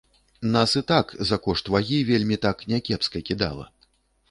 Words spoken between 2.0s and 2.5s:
вельмі